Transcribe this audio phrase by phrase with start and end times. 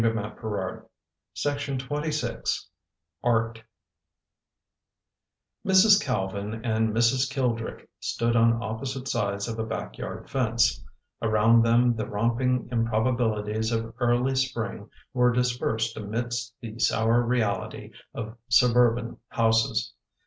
[0.03, 2.35] Of that, too, he was unaware.
[3.23, 3.63] ART
[5.63, 6.03] MRS.
[6.03, 7.31] CALVIN and Mrs.
[7.31, 10.83] Kildrick stood on oppo site sides of a back yard fence.
[11.21, 18.35] Around them the romping improbabilities of early spring were dispersed amidst the sour reality of
[18.49, 19.93] suburban houses.